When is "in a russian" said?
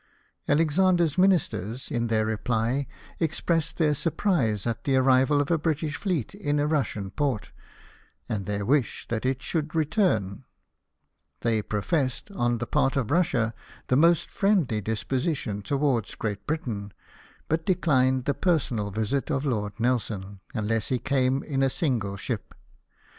6.33-7.11